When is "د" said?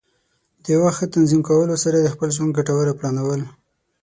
0.65-0.67, 1.99-2.07